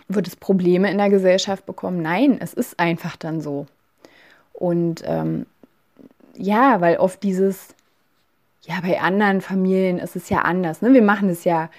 Wird 0.08 0.28
es 0.28 0.36
Probleme 0.36 0.90
in 0.90 0.98
der 0.98 1.08
Gesellschaft 1.08 1.64
bekommen? 1.64 2.02
Nein, 2.02 2.38
es 2.40 2.52
ist 2.52 2.78
einfach 2.78 3.16
dann 3.16 3.40
so. 3.40 3.66
Und 4.52 5.02
ähm, 5.06 5.46
ja, 6.36 6.80
weil 6.80 6.98
oft 6.98 7.22
dieses, 7.22 7.68
ja, 8.68 8.80
bei 8.82 9.00
anderen 9.00 9.40
Familien 9.40 9.98
ist 9.98 10.14
es 10.14 10.28
ja 10.28 10.42
anders. 10.42 10.82
Ne? 10.82 10.92
Wir 10.92 11.02
machen 11.02 11.30
es 11.30 11.44
ja 11.44 11.70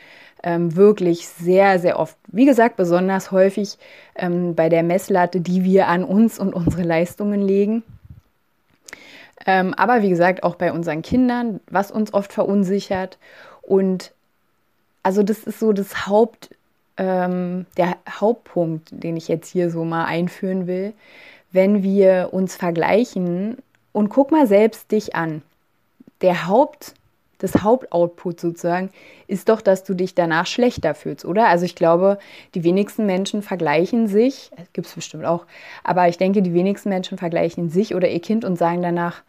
ähm, 0.42 0.76
wirklich 0.76 1.28
sehr, 1.28 1.78
sehr 1.78 2.00
oft. 2.00 2.18
Wie 2.28 2.46
gesagt, 2.46 2.78
besonders 2.78 3.32
häufig 3.32 3.78
ähm, 4.16 4.56
bei 4.56 4.70
der 4.70 4.82
Messlatte, 4.82 5.40
die 5.40 5.64
wir 5.64 5.88
an 5.88 6.04
uns 6.04 6.40
und 6.40 6.54
unsere 6.54 6.82
Leistungen 6.82 7.42
legen. 7.42 7.84
Ähm, 9.46 9.76
aber 9.76 10.02
wie 10.02 10.10
gesagt, 10.10 10.42
auch 10.42 10.56
bei 10.56 10.74
unseren 10.74 11.04
Kindern, 11.04 11.60
was 11.70 11.92
uns 11.92 12.12
oft 12.12 12.34
verunsichert. 12.34 13.20
Und 13.62 14.12
also 15.04 15.22
das 15.22 15.44
ist 15.44 15.60
so 15.60 15.74
das 15.74 16.08
Haupt, 16.08 16.56
ähm, 16.98 17.68
der 17.78 17.98
Hauptpunkt, 18.10 18.90
den 18.92 19.16
ich 19.16 19.28
jetzt 19.28 19.52
hier 19.52 19.70
so 19.70 19.86
mal 19.86 20.06
einführen 20.06 20.66
will, 20.66 20.94
wenn 21.52 21.84
wir 21.84 22.30
uns 22.32 22.56
vergleichen 22.56 23.58
und 23.92 24.10
guck 24.10 24.32
mal 24.32 24.48
selbst 24.48 24.92
dich 24.92 25.16
an. 25.16 25.44
Der 26.22 26.48
Haupt, 26.48 26.94
das 27.40 27.64
Hauptoutput 27.64 28.40
sozusagen 28.40 28.90
ist 29.28 29.50
doch, 29.50 29.62
dass 29.62 29.84
du 29.84 29.94
dich 29.94 30.14
danach 30.14 30.46
schlechter 30.46 30.94
fühlst, 30.94 31.26
oder? 31.26 31.48
Also 31.48 31.66
ich 31.66 31.76
glaube, 31.76 32.20
die 32.54 32.64
wenigsten 32.64 33.06
Menschen 33.06 33.42
vergleichen 33.42 34.08
sich, 34.08 34.52
gibt 34.74 34.88
es 34.88 34.94
bestimmt 34.94 35.26
auch, 35.26 35.46
aber 35.84 36.08
ich 36.08 36.18
denke, 36.18 36.42
die 36.42 36.54
wenigsten 36.54 36.90
Menschen 36.90 37.18
vergleichen 37.18 37.70
sich 37.70 37.96
oder 37.96 38.10
ihr 38.10 38.22
Kind 38.22 38.44
und 38.44 38.58
sagen 38.58 38.82
danach, 38.82 39.22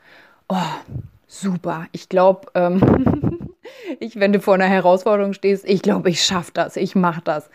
oh, 0.48 0.56
super, 1.28 1.86
ich 1.92 2.08
glaube, 2.08 2.48
ähm, 2.54 3.50
ich, 4.00 4.18
wenn 4.18 4.32
du 4.32 4.40
vor 4.40 4.54
einer 4.54 4.66
Herausforderung 4.66 5.32
stehst, 5.32 5.64
ich 5.64 5.82
glaube, 5.82 6.10
ich 6.10 6.24
schaffe 6.24 6.50
das, 6.52 6.76
ich 6.76 6.96
mache 6.96 7.22
das. 7.22 7.48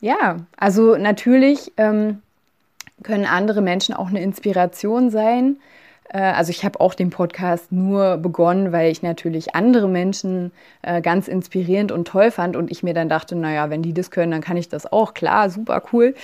Ja, 0.00 0.38
also 0.56 0.96
natürlich 0.96 1.72
ähm, 1.76 2.22
können 3.02 3.26
andere 3.26 3.60
Menschen 3.60 3.94
auch 3.94 4.08
eine 4.08 4.22
Inspiration 4.22 5.10
sein, 5.10 5.56
äh, 5.56 5.83
also 6.10 6.50
ich 6.50 6.64
habe 6.64 6.80
auch 6.80 6.94
den 6.94 7.10
Podcast 7.10 7.72
nur 7.72 8.18
begonnen, 8.18 8.72
weil 8.72 8.92
ich 8.92 9.02
natürlich 9.02 9.54
andere 9.54 9.88
Menschen 9.88 10.52
äh, 10.82 11.00
ganz 11.00 11.28
inspirierend 11.28 11.92
und 11.92 12.06
toll 12.06 12.30
fand 12.30 12.56
und 12.56 12.70
ich 12.70 12.82
mir 12.82 12.94
dann 12.94 13.08
dachte, 13.08 13.34
naja, 13.34 13.70
wenn 13.70 13.82
die 13.82 13.94
das 13.94 14.10
können, 14.10 14.30
dann 14.30 14.40
kann 14.40 14.56
ich 14.56 14.68
das 14.68 14.90
auch. 14.90 15.14
Klar, 15.14 15.50
super 15.50 15.82
cool. 15.92 16.14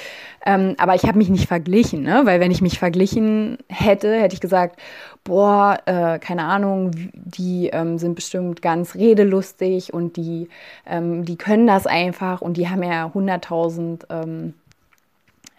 Ähm, 0.44 0.74
aber 0.78 0.94
ich 0.94 1.04
habe 1.04 1.18
mich 1.18 1.28
nicht 1.28 1.48
verglichen, 1.48 2.02
ne? 2.02 2.22
weil 2.24 2.40
wenn 2.40 2.50
ich 2.50 2.62
mich 2.62 2.78
verglichen 2.78 3.58
hätte, 3.68 4.14
hätte 4.14 4.34
ich 4.34 4.40
gesagt, 4.40 4.78
boah, 5.24 5.78
äh, 5.86 6.18
keine 6.18 6.44
Ahnung, 6.44 6.90
die 7.14 7.68
ähm, 7.72 7.98
sind 7.98 8.14
bestimmt 8.14 8.62
ganz 8.62 8.94
redelustig 8.94 9.92
und 9.92 10.16
die, 10.16 10.48
ähm, 10.86 11.24
die 11.24 11.36
können 11.36 11.66
das 11.66 11.86
einfach 11.86 12.42
und 12.42 12.56
die 12.56 12.68
haben 12.68 12.82
ja 12.82 13.06
100.000 13.06 14.04
ähm, 14.10 14.54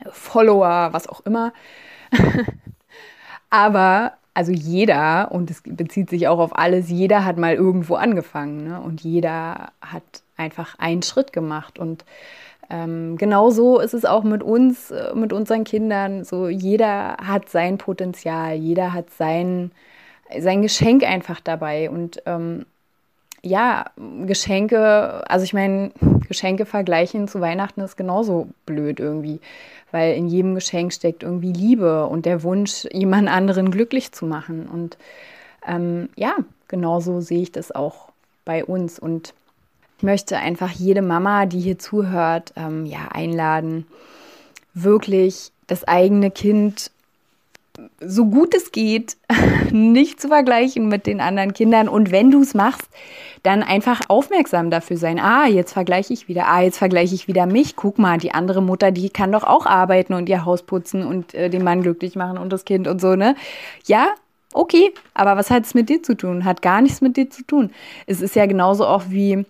Follower, 0.10 0.90
was 0.92 1.08
auch 1.08 1.22
immer. 1.26 1.54
Aber 3.52 4.14
also 4.34 4.52
jeder, 4.52 5.32
und 5.32 5.52
es 5.52 5.62
bezieht 5.64 6.10
sich 6.10 6.28
auch 6.28 6.40
auf 6.40 6.58
alles, 6.58 6.90
jeder 6.90 7.26
hat 7.26 7.38
mal 7.38 7.54
irgendwo 7.54 7.96
angefangen 7.96 8.64
ne? 8.64 8.82
und 8.82 9.02
jeder 9.02 9.72
hat 9.82 10.04
einfach 10.38 10.80
einen 10.80 11.02
Schritt 11.04 11.34
gemacht. 11.34 11.78
Und 11.78 12.06
ähm, 12.70 13.18
genauso 13.18 13.80
ist 13.80 13.94
es 13.94 14.06
auch 14.06 14.24
mit 14.24 14.42
uns, 14.42 14.92
äh, 14.92 15.14
mit 15.16 15.34
unseren 15.34 15.66
Kindern. 15.66 16.24
So 16.24 16.48
jeder 16.48 17.18
hat 17.18 17.50
sein 17.50 17.78
Potenzial, 17.78 18.56
jeder 18.56 18.94
hat 18.94 19.10
sein, 19.12 19.72
sein 20.40 20.62
Geschenk 20.62 21.04
einfach 21.04 21.42
dabei. 21.42 21.90
Und 21.90 22.24
ähm, 22.26 22.66
ja, 23.44 23.86
Geschenke, 24.26 25.24
also 25.30 25.44
ich 25.44 25.54
meine, 25.54 25.92
Geschenke 26.28 26.66
vergleichen 26.66 27.28
zu 27.28 27.42
Weihnachten 27.42 27.82
ist 27.82 27.98
genauso 27.98 28.48
blöd 28.66 29.00
irgendwie, 29.00 29.40
weil 29.92 30.16
in 30.16 30.28
jedem 30.28 30.56
Geschenk 30.56 30.94
steckt 30.94 31.24
irgendwie 31.24 31.52
Liebe 31.52 32.06
und 32.06 32.26
der 32.26 32.44
Wunsch, 32.44 32.86
jemand 32.92 33.30
anderen 33.30 33.72
glücklich 33.72 34.12
zu 34.12 34.26
machen. 34.26 34.68
Und 34.68 34.98
ähm, 35.68 36.10
ja, 36.16 36.36
genauso 36.68 37.22
sehe 37.22 37.42
ich 37.42 37.52
das 37.52 37.72
auch 37.72 38.10
bei 38.46 38.64
uns. 38.64 39.00
Und 39.00 39.34
ich 39.98 40.04
möchte 40.04 40.38
einfach 40.38 40.72
jede 40.72 41.02
Mama, 41.02 41.46
die 41.46 41.60
hier 41.60 41.80
zuhört, 41.80 42.54
ähm, 42.56 42.86
ja, 42.86 43.10
einladen, 43.12 43.88
wirklich 44.74 45.52
das 45.68 45.84
eigene 45.88 46.32
Kind 46.32 46.92
so 48.00 48.26
gut 48.26 48.54
es 48.54 48.72
geht, 48.72 49.18
nicht 49.72 50.22
zu 50.22 50.28
vergleichen 50.28 50.88
mit 50.88 51.08
den 51.08 51.22
anderen 51.22 51.54
Kindern. 51.54 51.88
Und 51.88 52.12
wenn 52.12 52.32
du 52.32 52.42
es 52.42 52.54
machst, 52.54 52.90
dann 53.44 53.64
einfach 53.64 54.02
aufmerksam 54.08 54.70
dafür 54.70 54.98
sein. 54.98 55.20
Ah, 55.20 55.48
jetzt 55.48 55.74
vergleiche 55.74 56.14
ich 56.14 56.28
wieder. 56.28 56.48
Ah, 56.48 56.62
jetzt 56.62 56.78
vergleiche 56.78 57.16
ich 57.16 57.28
wieder 57.28 57.46
mich. 57.46 57.76
Guck 57.76 57.98
mal, 57.98 58.18
die 58.18 58.34
andere 58.34 58.62
Mutter, 58.62 58.92
die 58.92 59.10
kann 59.10 59.32
doch 59.32 59.44
auch 59.44 59.66
arbeiten 59.66 60.14
und 60.14 60.30
ihr 60.30 60.46
Haus 60.46 60.64
putzen 60.64 61.06
und 61.06 61.34
äh, 61.34 61.50
den 61.50 61.64
Mann 61.64 61.82
glücklich 61.82 62.16
machen 62.16 62.38
und 62.38 62.52
das 62.52 62.66
Kind 62.66 62.88
und 62.88 63.02
so, 63.02 63.16
ne? 63.16 63.36
Ja, 63.86 64.10
okay. 64.54 64.94
Aber 65.14 65.38
was 65.38 65.50
hat 65.50 65.66
es 65.66 65.74
mit 65.74 65.90
dir 65.90 66.04
zu 66.04 66.16
tun? 66.16 66.46
Hat 66.46 66.62
gar 66.62 66.82
nichts 66.82 67.02
mit 67.02 67.18
dir 67.18 67.30
zu 67.30 67.44
tun. 67.44 67.72
Es 68.06 68.22
ist 68.22 68.36
ja 68.36 68.46
genauso 68.46 68.86
auch 68.86 69.04
wie 69.10 69.46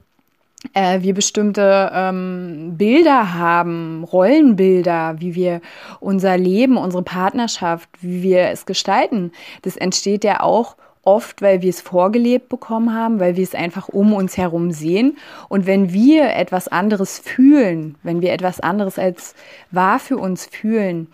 äh, 0.74 1.02
wir 1.02 1.14
bestimmte 1.14 1.92
ähm, 1.94 2.76
Bilder 2.78 3.34
haben, 3.34 4.04
Rollenbilder, 4.04 5.16
wie 5.20 5.36
wir 5.36 5.62
unser 6.00 6.38
Leben, 6.38 6.78
unsere 6.78 7.04
Partnerschaft, 7.04 7.90
wie 8.02 8.22
wir 8.22 8.50
es 8.50 8.66
gestalten. 8.66 9.32
Das 9.64 9.76
entsteht 9.76 10.24
ja 10.24 10.42
auch 10.42 10.76
oft, 11.04 11.42
weil 11.42 11.62
wir 11.62 11.70
es 11.70 11.82
vorgelebt 11.82 12.50
bekommen 12.50 12.94
haben, 12.94 13.20
weil 13.20 13.36
wir 13.36 13.44
es 13.44 13.56
einfach 13.56 13.90
um 13.90 14.14
uns 14.14 14.38
herum 14.38 14.72
sehen. 14.72 15.18
Und 15.50 15.66
wenn 15.66 15.94
wir 15.94 16.36
etwas 16.36 16.68
anderes 16.68 17.20
fühlen, 17.20 17.96
wenn 18.04 18.22
wir 18.22 18.32
etwas 18.32 18.60
anderes 18.60 19.00
als 19.00 19.34
wahr 19.72 20.00
für 20.00 20.18
uns 20.18 20.46
fühlen, 20.46 21.08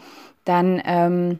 dann 0.43 0.81
ähm, 0.85 1.39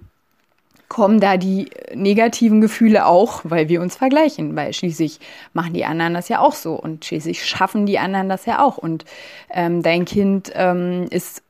kommen 0.89 1.19
da 1.19 1.37
die 1.37 1.69
negativen 1.93 2.61
Gefühle 2.61 3.05
auch, 3.05 3.41
weil 3.43 3.67
wir 3.69 3.81
uns 3.81 3.95
vergleichen, 3.95 4.55
weil 4.55 4.73
schließlich 4.73 5.19
machen 5.53 5.73
die 5.73 5.85
anderen 5.85 6.13
das 6.13 6.29
ja 6.29 6.39
auch 6.39 6.53
so 6.53 6.75
und 6.75 7.03
schließlich 7.03 7.45
schaffen 7.45 7.85
die 7.85 7.99
anderen 7.99 8.29
das 8.29 8.45
ja 8.45 8.63
auch 8.63 8.77
und 8.77 9.03
ähm, 9.49 9.83
dein 9.83 10.05
Kind 10.05 10.51
ähm, 10.55 11.07
ist 11.09 11.43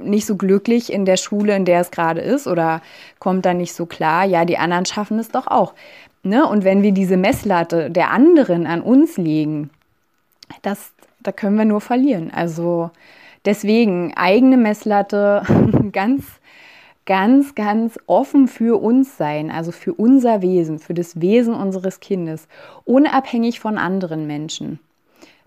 nicht 0.00 0.26
so 0.26 0.36
glücklich 0.36 0.92
in 0.92 1.04
der 1.04 1.16
Schule, 1.16 1.56
in 1.56 1.64
der 1.64 1.80
es 1.80 1.90
gerade 1.90 2.20
ist 2.20 2.46
oder 2.46 2.80
kommt 3.18 3.44
da 3.44 3.54
nicht 3.54 3.74
so 3.74 3.86
klar, 3.86 4.24
ja, 4.24 4.44
die 4.44 4.58
anderen 4.58 4.86
schaffen 4.86 5.18
es 5.18 5.30
doch 5.30 5.46
auch. 5.46 5.74
Ne? 6.22 6.46
Und 6.46 6.64
wenn 6.64 6.82
wir 6.82 6.92
diese 6.92 7.16
Messlatte 7.16 7.90
der 7.90 8.10
anderen 8.10 8.66
an 8.66 8.80
uns 8.80 9.16
legen, 9.16 9.70
das, 10.62 10.92
da 11.20 11.32
können 11.32 11.56
wir 11.56 11.64
nur 11.64 11.80
verlieren. 11.80 12.30
Also 12.32 12.90
deswegen 13.44 14.14
eigene 14.16 14.56
Messlatte 14.56 15.42
ganz 15.92 16.24
ganz, 17.08 17.54
ganz 17.54 17.98
offen 18.06 18.48
für 18.48 18.80
uns 18.80 19.16
sein, 19.16 19.50
also 19.50 19.72
für 19.72 19.94
unser 19.94 20.42
Wesen, 20.42 20.78
für 20.78 20.92
das 20.92 21.22
Wesen 21.22 21.54
unseres 21.54 22.00
Kindes, 22.00 22.46
unabhängig 22.84 23.60
von 23.60 23.78
anderen 23.78 24.26
Menschen. 24.26 24.78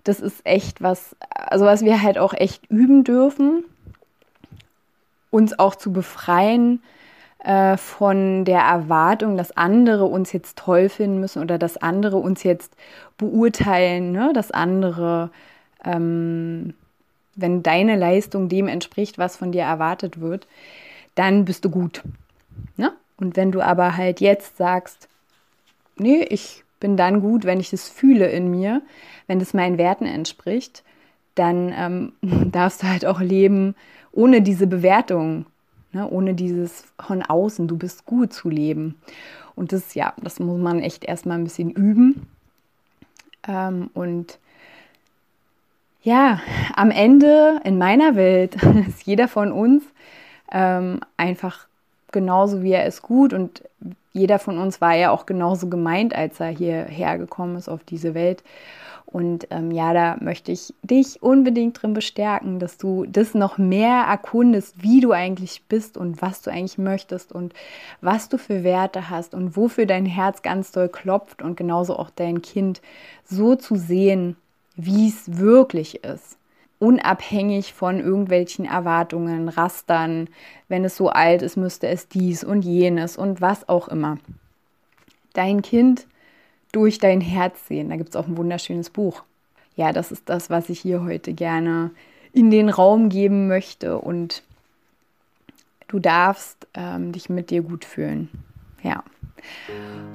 Das 0.02 0.18
ist 0.18 0.44
echt 0.44 0.82
was, 0.82 1.14
also 1.30 1.64
was 1.64 1.84
wir 1.84 2.02
halt 2.02 2.18
auch 2.18 2.34
echt 2.34 2.68
üben 2.68 3.04
dürfen, 3.04 3.62
uns 5.30 5.56
auch 5.56 5.76
zu 5.76 5.92
befreien 5.92 6.82
äh, 7.44 7.76
von 7.76 8.44
der 8.44 8.62
Erwartung, 8.62 9.36
dass 9.36 9.56
andere 9.56 10.06
uns 10.06 10.32
jetzt 10.32 10.58
toll 10.58 10.88
finden 10.88 11.20
müssen 11.20 11.40
oder 11.40 11.58
dass 11.58 11.76
andere 11.76 12.16
uns 12.16 12.42
jetzt 12.42 12.74
beurteilen, 13.18 14.10
ne? 14.10 14.32
dass 14.34 14.50
andere, 14.50 15.30
ähm, 15.84 16.74
wenn 17.36 17.62
deine 17.62 17.94
Leistung 17.94 18.48
dem 18.48 18.66
entspricht, 18.66 19.16
was 19.16 19.36
von 19.36 19.52
dir 19.52 19.62
erwartet 19.62 20.20
wird, 20.20 20.48
dann 21.14 21.44
bist 21.44 21.64
du 21.64 21.70
gut. 21.70 22.02
Ne? 22.76 22.92
Und 23.16 23.36
wenn 23.36 23.52
du 23.52 23.60
aber 23.60 23.96
halt 23.96 24.20
jetzt 24.20 24.56
sagst, 24.56 25.08
nee, 25.96 26.22
ich 26.22 26.64
bin 26.80 26.96
dann 26.96 27.20
gut, 27.20 27.44
wenn 27.44 27.60
ich 27.60 27.70
das 27.70 27.88
fühle 27.88 28.28
in 28.28 28.50
mir, 28.50 28.82
wenn 29.26 29.38
das 29.38 29.54
meinen 29.54 29.78
Werten 29.78 30.06
entspricht, 30.06 30.82
dann 31.34 31.72
ähm, 31.76 32.12
darfst 32.50 32.82
du 32.82 32.88
halt 32.88 33.06
auch 33.06 33.20
leben 33.20 33.74
ohne 34.12 34.42
diese 34.42 34.66
Bewertung, 34.66 35.46
ne? 35.92 36.08
ohne 36.08 36.34
dieses 36.34 36.84
von 37.00 37.22
außen, 37.22 37.66
du 37.66 37.78
bist 37.78 38.04
gut 38.04 38.32
zu 38.32 38.50
leben. 38.50 38.96
Und 39.54 39.72
das, 39.72 39.94
ja, 39.94 40.14
das 40.22 40.38
muss 40.40 40.60
man 40.60 40.80
echt 40.80 41.04
erstmal 41.04 41.38
ein 41.38 41.44
bisschen 41.44 41.70
üben. 41.70 42.26
Ähm, 43.46 43.90
und 43.94 44.38
ja, 46.02 46.40
am 46.74 46.90
Ende 46.90 47.60
in 47.64 47.78
meiner 47.78 48.16
Welt 48.16 48.56
ist 48.88 49.04
jeder 49.04 49.28
von 49.28 49.52
uns 49.52 49.84
ähm, 50.52 51.00
einfach 51.16 51.66
genauso 52.12 52.62
wie 52.62 52.72
er 52.72 52.86
ist 52.86 53.02
gut 53.02 53.32
und 53.32 53.62
jeder 54.12 54.38
von 54.38 54.58
uns 54.58 54.80
war 54.80 54.94
ja 54.94 55.10
auch 55.10 55.26
genauso 55.26 55.68
gemeint, 55.68 56.14
als 56.14 56.38
er 56.38 56.48
hierher 56.48 57.18
gekommen 57.18 57.56
ist 57.56 57.68
auf 57.68 57.82
diese 57.82 58.14
Welt. 58.14 58.44
Und 59.06 59.46
ähm, 59.50 59.70
ja, 59.70 59.92
da 59.92 60.16
möchte 60.20 60.52
ich 60.52 60.72
dich 60.82 61.22
unbedingt 61.22 61.82
drin 61.82 61.92
bestärken, 61.92 62.58
dass 62.58 62.78
du 62.78 63.04
das 63.06 63.34
noch 63.34 63.58
mehr 63.58 64.04
erkundest, 64.08 64.82
wie 64.82 65.00
du 65.00 65.12
eigentlich 65.12 65.62
bist 65.68 65.98
und 65.98 66.22
was 66.22 66.40
du 66.40 66.50
eigentlich 66.50 66.78
möchtest 66.78 67.30
und 67.32 67.52
was 68.00 68.30
du 68.30 68.38
für 68.38 68.64
Werte 68.64 69.10
hast 69.10 69.34
und 69.34 69.54
wofür 69.54 69.84
dein 69.84 70.06
Herz 70.06 70.40
ganz 70.40 70.72
doll 70.72 70.88
klopft 70.88 71.42
und 71.42 71.56
genauso 71.56 71.96
auch 71.96 72.10
dein 72.10 72.40
Kind 72.40 72.80
so 73.24 73.54
zu 73.54 73.76
sehen, 73.76 74.36
wie 74.76 75.08
es 75.08 75.38
wirklich 75.38 76.04
ist. 76.04 76.38
Unabhängig 76.82 77.74
von 77.74 78.00
irgendwelchen 78.00 78.64
Erwartungen, 78.64 79.48
Rastern, 79.48 80.28
wenn 80.66 80.84
es 80.84 80.96
so 80.96 81.10
alt 81.10 81.40
ist, 81.40 81.56
müsste 81.56 81.86
es 81.86 82.08
dies 82.08 82.42
und 82.42 82.62
jenes 82.62 83.16
und 83.16 83.40
was 83.40 83.68
auch 83.68 83.86
immer. 83.86 84.18
Dein 85.32 85.62
Kind 85.62 86.08
durch 86.72 86.98
dein 86.98 87.20
Herz 87.20 87.68
sehen. 87.68 87.88
Da 87.88 87.94
gibt 87.94 88.08
es 88.08 88.16
auch 88.16 88.26
ein 88.26 88.36
wunderschönes 88.36 88.90
Buch. 88.90 89.22
Ja, 89.76 89.92
das 89.92 90.10
ist 90.10 90.28
das, 90.28 90.50
was 90.50 90.70
ich 90.70 90.80
hier 90.80 91.04
heute 91.04 91.34
gerne 91.34 91.92
in 92.32 92.50
den 92.50 92.68
Raum 92.68 93.10
geben 93.10 93.46
möchte. 93.46 93.98
Und 93.98 94.42
du 95.86 96.00
darfst 96.00 96.66
ähm, 96.74 97.12
dich 97.12 97.30
mit 97.30 97.50
dir 97.50 97.62
gut 97.62 97.84
fühlen. 97.84 98.28
Ja. 98.82 99.04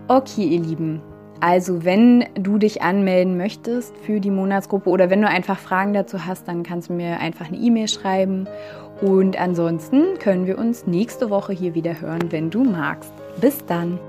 Okay, 0.10 0.44
ihr 0.44 0.60
Lieben. 0.60 1.02
Also, 1.40 1.86
wenn 1.86 2.26
du 2.34 2.58
dich 2.58 2.82
anmelden 2.82 3.38
möchtest 3.38 3.96
für 3.98 4.20
die 4.20 4.32
Monatsgruppe 4.32 4.90
oder 4.90 5.10
wenn 5.10 5.22
du 5.22 5.28
einfach 5.28 5.60
Fragen 5.60 5.94
dazu 5.94 6.26
hast, 6.26 6.48
dann 6.48 6.64
kannst 6.64 6.90
du 6.90 6.94
mir 6.94 7.20
einfach 7.20 7.48
eine 7.48 7.58
E-Mail 7.58 7.88
schreiben. 7.88 8.48
Und 9.02 9.40
ansonsten 9.40 10.18
können 10.20 10.48
wir 10.48 10.58
uns 10.58 10.88
nächste 10.88 11.30
Woche 11.30 11.54
hier 11.54 11.76
wieder 11.76 12.02
hören, 12.02 12.32
wenn 12.32 12.50
du 12.50 12.64
magst. 12.64 13.14
Bis 13.40 13.64
dann. 13.68 14.00